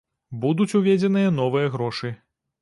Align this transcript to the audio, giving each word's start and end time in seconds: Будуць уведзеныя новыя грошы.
Будуць 0.45 0.75
уведзеныя 0.79 1.35
новыя 1.41 1.71
грошы. 1.77 2.13